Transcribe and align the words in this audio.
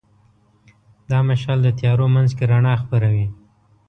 دا 1.09 1.19
مشال 1.29 1.59
د 1.63 1.67
تیارو 1.79 2.05
منځ 2.15 2.29
کې 2.37 2.43
رڼا 2.51 2.73
خپروي. 2.81 3.27